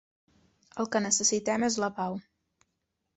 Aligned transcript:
El 0.83 0.87
que 0.95 1.01
necessitem 1.07 1.65
és 1.67 1.77
la 1.83 1.91
pau. 1.99 2.17